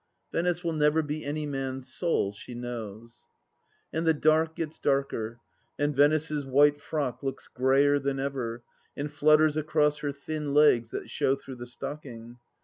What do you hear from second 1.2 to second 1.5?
any